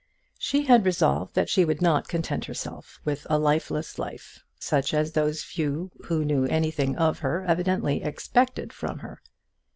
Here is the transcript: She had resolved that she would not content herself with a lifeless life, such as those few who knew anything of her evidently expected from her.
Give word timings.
She 0.39 0.63
had 0.63 0.83
resolved 0.87 1.35
that 1.35 1.47
she 1.47 1.63
would 1.63 1.79
not 1.79 2.07
content 2.07 2.45
herself 2.45 2.99
with 3.05 3.27
a 3.29 3.37
lifeless 3.37 3.99
life, 3.99 4.39
such 4.57 4.95
as 4.95 5.11
those 5.11 5.43
few 5.43 5.91
who 6.05 6.25
knew 6.25 6.45
anything 6.45 6.95
of 6.97 7.19
her 7.19 7.45
evidently 7.47 8.01
expected 8.01 8.73
from 8.73 8.97
her. 9.05 9.21